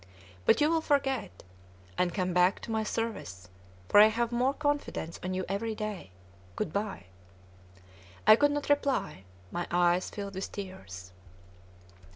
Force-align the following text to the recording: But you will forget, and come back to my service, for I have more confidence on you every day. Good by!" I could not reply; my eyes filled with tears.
But 0.47 0.59
you 0.59 0.71
will 0.71 0.81
forget, 0.81 1.43
and 1.95 2.11
come 2.11 2.33
back 2.33 2.59
to 2.61 2.71
my 2.71 2.81
service, 2.81 3.49
for 3.87 3.99
I 3.99 4.07
have 4.07 4.31
more 4.31 4.55
confidence 4.55 5.19
on 5.23 5.35
you 5.35 5.45
every 5.47 5.75
day. 5.75 6.09
Good 6.55 6.73
by!" 6.73 7.05
I 8.25 8.35
could 8.35 8.49
not 8.49 8.67
reply; 8.69 9.25
my 9.51 9.67
eyes 9.69 10.09
filled 10.09 10.33
with 10.33 10.51
tears. 10.51 11.11